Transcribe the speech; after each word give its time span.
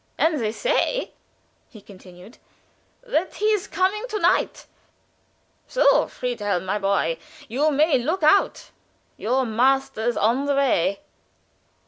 "And 0.17 0.39
they 0.41 0.51
say," 0.51 1.11
he 1.69 1.79
continued, 1.79 2.39
"that 3.03 3.35
he's 3.35 3.67
coming 3.67 4.07
to 4.07 4.17
night; 4.17 4.65
so 5.67 6.07
Friedhelm, 6.07 6.65
my 6.65 6.79
boy, 6.79 7.19
you 7.47 7.69
may 7.69 7.99
look 7.99 8.23
out. 8.23 8.71
Your 9.15 9.45
master's 9.45 10.17
on 10.17 10.45
the 10.45 10.55
way." 10.55 11.01